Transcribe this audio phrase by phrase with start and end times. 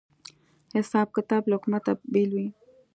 [0.77, 2.47] حساب کتاب له حکومته بېل وي